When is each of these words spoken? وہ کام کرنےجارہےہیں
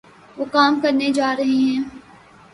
وہ 0.37 0.45
کام 0.53 0.73
کرنےجارہےہیں 0.81 1.79